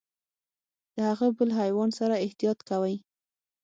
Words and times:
د 0.95 0.97
هغه 1.09 1.27
بل 1.37 1.49
حیوان 1.59 1.89
سره 1.99 2.15
احتياط 2.25 2.59
کوئ. 2.69 2.95